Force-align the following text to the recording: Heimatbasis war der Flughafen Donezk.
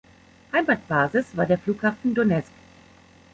Heimatbasis 0.51 1.37
war 1.37 1.45
der 1.45 1.59
Flughafen 1.59 2.15
Donezk. 2.15 2.51